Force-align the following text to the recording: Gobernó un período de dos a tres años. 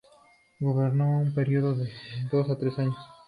Gobernó 0.59 1.19
un 1.19 1.31
período 1.35 1.75
de 1.75 1.87
dos 2.31 2.49
a 2.49 2.57
tres 2.57 2.79
años. 2.79 2.97